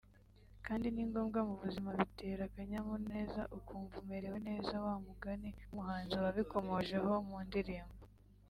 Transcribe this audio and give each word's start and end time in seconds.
kandi 0.65 0.87
ni 0.91 1.03
ngombwa 1.09 1.39
mu 1.47 1.55
buzima 1.61 1.89
bitera 1.99 2.41
akanyamuneza 2.45 3.41
ukumva 3.57 3.93
umerewe 4.03 4.37
neza 4.49 4.73
wa 4.85 4.95
mugani 5.05 5.49
w’umuhanzi 5.69 6.15
wabikomojeho 6.23 7.13
mu 7.29 7.37
ndirimbo 7.47 7.95